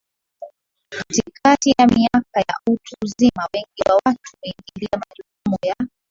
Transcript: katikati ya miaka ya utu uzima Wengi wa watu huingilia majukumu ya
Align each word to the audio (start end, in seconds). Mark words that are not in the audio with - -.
katikati 0.89 1.69
ya 1.79 1.87
miaka 1.87 2.39
ya 2.47 2.55
utu 2.69 2.95
uzima 3.03 3.47
Wengi 3.53 3.81
wa 3.89 3.95
watu 4.05 4.31
huingilia 4.41 4.99
majukumu 4.99 5.57
ya 5.67 5.87